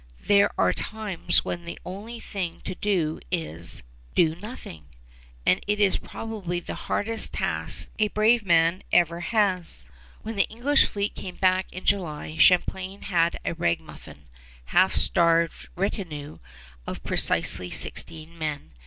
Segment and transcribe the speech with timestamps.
[0.23, 3.83] There are times when the only thing to do is
[4.15, 4.85] do nothing;
[5.45, 9.87] and it is probably the hardest task a brave man ever has.
[10.23, 14.25] When the English fleet came back in July Champlain had a ragamuffin,
[14.73, 16.39] half starved retinue
[16.87, 18.71] of precisely sixteen men.